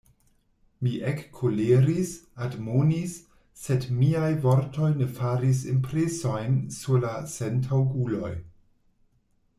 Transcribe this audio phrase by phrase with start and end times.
[0.85, 2.13] Mi ekkoleris,
[2.45, 3.13] admonis,
[3.65, 8.37] sed miaj vortoj ne faris impresojn sur la sentaŭguloj.